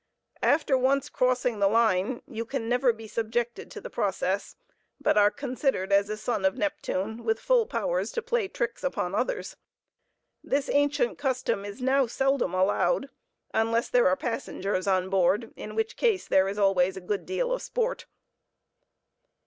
[0.41, 4.55] After once crossing the line you can never be subjected to the process,
[4.99, 9.13] but are considered as a son of Neptune, with full powers to play tricks upon
[9.13, 9.57] others.
[10.43, 13.11] This ancient custom is now seldom allowed,
[13.53, 17.51] unless there are passengers on board, in which case there is always a good deal
[17.53, 18.07] of sport.